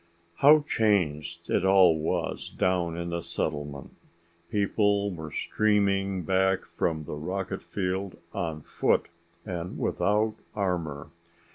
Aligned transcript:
How 0.37 0.61
changed 0.61 1.47
it 1.51 1.63
all 1.63 1.95
was 1.99 2.49
down 2.49 2.97
in 2.97 3.11
the 3.11 3.21
settlement! 3.21 3.91
People 4.49 5.11
were 5.13 5.29
streaming 5.29 6.23
back 6.23 6.65
from 6.65 7.03
the 7.03 7.13
rocket 7.13 7.61
field 7.61 8.17
on 8.33 8.63
foot 8.63 9.09
and 9.45 9.77
without 9.77 10.33
armor. 10.55 11.11